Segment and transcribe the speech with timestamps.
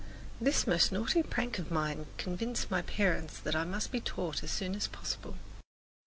[0.41, 4.49] This most naughty prank of mine convinced my parents that I must be taught as
[4.49, 5.35] soon as possible.